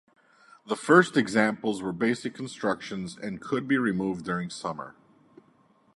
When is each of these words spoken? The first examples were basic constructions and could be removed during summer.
The 0.65 0.75
first 0.75 1.15
examples 1.15 1.83
were 1.83 1.93
basic 1.93 2.33
constructions 2.33 3.15
and 3.15 3.39
could 3.39 3.67
be 3.67 3.77
removed 3.77 4.25
during 4.25 4.49
summer. 4.49 4.95